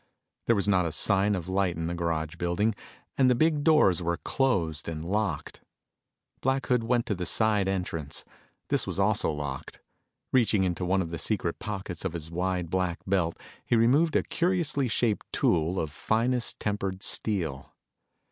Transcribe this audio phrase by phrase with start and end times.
[0.47, 2.73] There was not a sign of light in the garage building,
[3.19, 5.61] and the big doors were closed and locked.
[6.41, 8.25] Black Hood went to the side entrance.
[8.69, 9.79] This also was locked.
[10.31, 14.23] Reaching into one of the secret pockets of his wide black belt he removed a
[14.23, 17.71] curiously shaped tool of finest tempered steel.